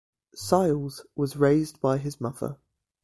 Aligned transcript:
Siles 0.35 1.05
was 1.15 1.35
raised 1.37 1.79
by 1.79 1.99
his 1.99 2.19
mother. 2.19 2.57